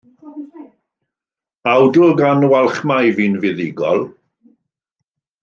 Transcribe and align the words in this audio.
Awdl 1.73 2.09
gan 2.21 2.39
Walchmai 2.51 3.07
fu'n 3.15 3.35
fuddugol. 3.41 4.01